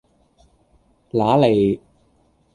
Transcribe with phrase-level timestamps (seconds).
[1.11, 1.79] 乸脷